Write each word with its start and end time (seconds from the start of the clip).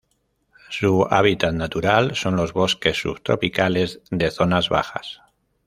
Su 0.71 1.05
hábitat 1.11 1.53
natural 1.53 2.15
son 2.15 2.35
los 2.35 2.53
bosques 2.53 2.97
subtropicales 2.97 4.01
de 4.09 4.31
zonas 4.31 4.67
bajas. 4.67 5.21